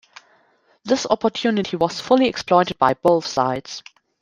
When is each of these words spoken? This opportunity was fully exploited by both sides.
This 0.83 1.05
opportunity 1.07 1.77
was 1.77 1.99
fully 2.01 2.27
exploited 2.27 2.79
by 2.79 2.95
both 2.95 3.27
sides. 3.27 3.83